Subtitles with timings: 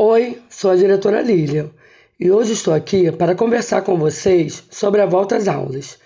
[0.00, 1.72] Oi, sou a diretora Lília
[2.20, 5.98] e hoje estou aqui para conversar com vocês sobre a volta às aulas.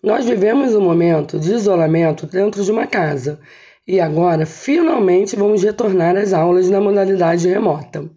[0.00, 3.40] Nós vivemos um momento de isolamento dentro de uma casa
[3.84, 8.08] e agora finalmente vamos retornar às aulas na modalidade remota.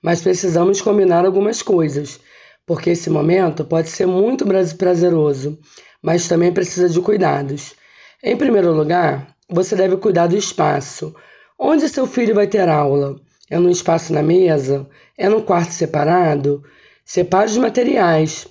[0.00, 2.18] Mas precisamos combinar algumas coisas,
[2.64, 4.46] porque esse momento pode ser muito
[4.78, 5.58] prazeroso,
[6.02, 7.74] mas também precisa de cuidados.
[8.22, 11.14] Em primeiro lugar, você deve cuidar do espaço.
[11.58, 13.20] Onde seu filho vai ter aula?
[13.50, 14.88] É num espaço na mesa?
[15.18, 16.62] É num quarto separado?
[17.04, 18.46] Separe os materiais.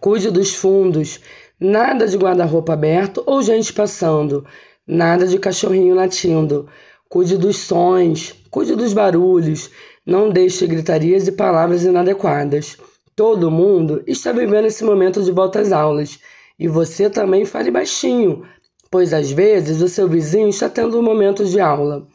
[0.00, 1.20] Cuide dos fundos.
[1.60, 4.46] Nada de guarda-roupa aberto ou gente passando.
[4.86, 6.68] Nada de cachorrinho latindo.
[7.08, 8.34] Cuide dos sons.
[8.50, 9.70] Cuide dos barulhos.
[10.06, 12.78] Não deixe gritarias e palavras inadequadas.
[13.14, 16.18] Todo mundo está vivendo esse momento de volta às aulas.
[16.58, 18.44] E você também fale baixinho,
[18.90, 22.06] pois às vezes o seu vizinho está tendo um momento de aula.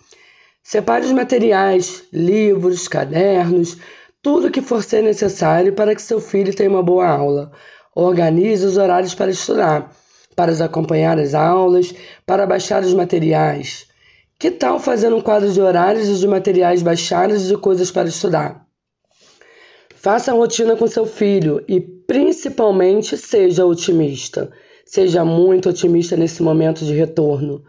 [0.64, 3.78] Separe os materiais, livros, cadernos,
[4.22, 7.52] tudo que for ser necessário para que seu filho tenha uma boa aula.
[7.96, 9.96] Organize os horários para estudar,
[10.36, 11.94] para acompanhar as aulas,
[12.26, 13.88] para baixar os materiais.
[14.38, 18.08] Que tal fazer um quadro de horários e de materiais baixados e de coisas para
[18.08, 18.66] estudar?
[19.96, 24.50] Faça a rotina com seu filho e, principalmente, seja otimista.
[24.86, 27.64] Seja muito otimista nesse momento de retorno.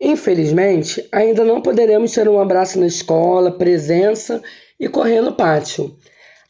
[0.00, 4.42] Infelizmente, ainda não poderemos ter um abraço na escola, presença
[4.78, 5.94] e correr no pátio.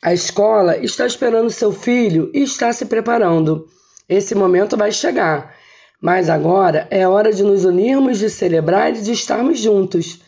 [0.01, 3.67] A escola está esperando seu filho e está se preparando.
[4.09, 5.55] Esse momento vai chegar,
[6.01, 10.21] mas agora é hora de nos unirmos, de celebrar e de estarmos juntos,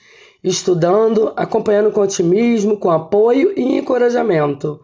[0.43, 4.81] estudando, acompanhando com otimismo, com apoio e encorajamento.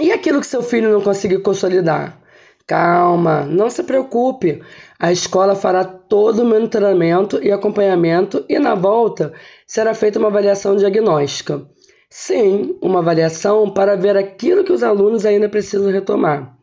[0.00, 2.20] E aquilo que seu filho não conseguiu consolidar?
[2.68, 4.60] Calma, não se preocupe.
[4.98, 9.32] A escola fará todo o monitoramento e acompanhamento e na volta
[9.66, 11.66] será feita uma avaliação diagnóstica.
[12.10, 16.54] Sim, uma avaliação para ver aquilo que os alunos ainda precisam retomar.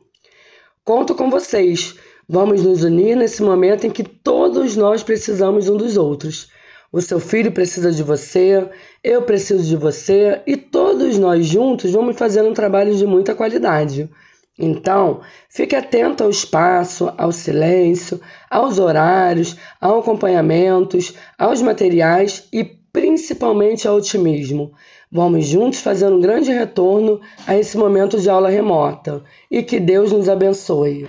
[0.83, 1.95] Conto com vocês.
[2.29, 6.51] Vamos nos unir nesse momento em que todos nós precisamos um dos outros.
[6.91, 8.69] O seu filho precisa de você,
[9.03, 14.07] eu preciso de você e todos nós juntos vamos fazer um trabalho de muita qualidade.
[14.57, 23.87] Então, fique atento ao espaço, ao silêncio, aos horários, aos acompanhamentos, aos materiais e principalmente
[23.87, 24.71] ao otimismo.
[25.11, 30.11] Vamos juntos fazer um grande retorno a esse momento de aula remota e que Deus
[30.11, 31.05] nos abençoe.